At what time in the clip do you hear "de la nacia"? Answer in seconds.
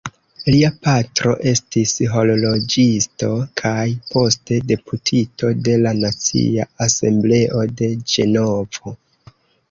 5.67-6.65